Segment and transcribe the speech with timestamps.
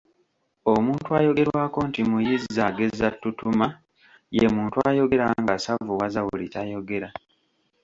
[0.73, 3.67] Omuntu ayogerwako nti Muyizzaagezza ttutuma
[4.37, 7.07] ye muntu ayogera ng’asavuwaza buli kyayogera.